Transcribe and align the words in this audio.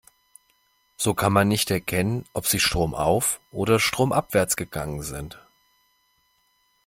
So 0.97 1.13
kann 1.13 1.31
man 1.31 1.47
nicht 1.47 1.69
erkennen, 1.69 2.25
ob 2.33 2.47
sie 2.47 2.59
stromauf- 2.59 3.39
oder 3.51 3.79
stromabwärts 3.79 4.55
gegangen 4.57 5.03
sind. 5.03 5.39